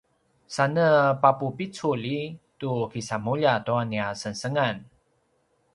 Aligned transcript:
sane 0.55 0.85
papupiculi 1.21 2.19
tu 2.59 2.71
kisamulja 2.91 3.53
tua 3.65 3.81
nia 3.91 4.07
sengsengan 4.21 4.75